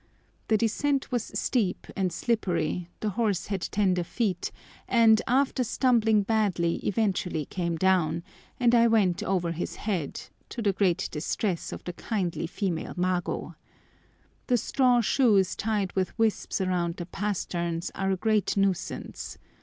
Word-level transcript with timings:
The 0.47 0.57
descent 0.57 1.11
was 1.11 1.25
steep 1.35 1.85
and 1.95 2.11
slippery, 2.11 2.89
the 3.01 3.11
horse 3.11 3.45
had 3.45 3.61
tender 3.61 4.03
feet, 4.03 4.51
and, 4.87 5.21
after 5.27 5.63
stumbling 5.63 6.23
badly, 6.23 6.77
eventually 6.77 7.45
came 7.45 7.75
down, 7.75 8.23
and 8.59 8.73
I 8.73 8.87
went 8.87 9.21
over 9.21 9.51
his 9.51 9.75
head, 9.75 10.19
to 10.49 10.63
the 10.63 10.73
great 10.73 11.07
distress 11.11 11.71
of 11.71 11.83
the 11.83 11.93
kindly 11.93 12.47
female 12.47 12.95
mago. 12.97 13.53
The 14.47 14.57
straw 14.57 15.01
shoes 15.01 15.55
tied 15.55 15.93
with 15.95 16.17
wisps 16.17 16.59
round 16.61 16.95
the 16.95 17.05
pasterns 17.05 17.91
are 17.93 18.09
a 18.09 18.17
great 18.17 18.57
nuisance. 18.57 19.37